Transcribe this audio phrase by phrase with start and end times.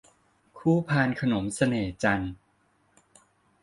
[0.57, 2.33] คู่พานขนมเสน่ห์จันทร์